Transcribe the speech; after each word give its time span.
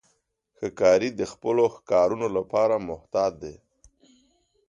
ښکاري 0.59 1.09
د 1.19 1.21
خپلو 1.31 1.63
ښکارونو 1.75 2.27
لپاره 2.37 2.75
محتاط 2.89 3.33
دی. 3.43 3.55